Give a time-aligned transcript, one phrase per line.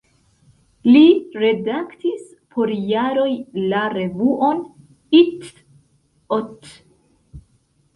[0.95, 1.03] Li
[1.43, 2.25] redaktis
[2.57, 3.29] por jaroj
[3.75, 4.67] la revuon
[5.23, 6.79] "Itt-Ott".